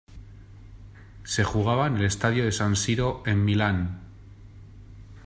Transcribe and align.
Se 1.23 1.43
jugaba 1.43 1.85
en 1.85 1.97
el 1.97 2.05
estadio 2.05 2.43
de 2.43 2.51
San 2.51 2.75
Siro 2.75 3.21
en 3.27 3.45
Milán. 3.45 3.99